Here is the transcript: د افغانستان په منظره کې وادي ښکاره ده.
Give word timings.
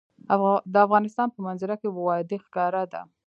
د 0.73 0.75
افغانستان 0.87 1.27
په 1.31 1.39
منظره 1.45 1.75
کې 1.81 1.87
وادي 1.91 2.37
ښکاره 2.45 2.83
ده. 2.91 3.01